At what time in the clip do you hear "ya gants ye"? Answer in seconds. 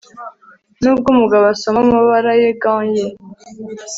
2.41-3.05